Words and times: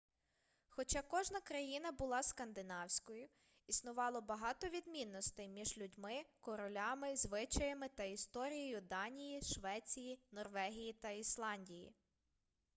хоча 0.69 1.01
кожна 1.01 1.41
країна 1.41 1.91
була 1.91 2.23
скандинавською' 2.23 3.27
існувало 3.67 4.21
багато 4.21 4.67
відмінностей 4.69 5.47
між 5.49 5.77
людьми 5.77 6.23
королями 6.39 7.15
звичаями 7.15 7.89
та 7.89 8.03
історією 8.03 8.81
данії 8.81 9.41
швеції 9.41 10.19
норвегії 10.31 10.93
та 10.93 11.09
ісландії 11.09 11.93